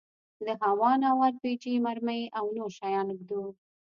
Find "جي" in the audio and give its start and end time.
1.61-1.73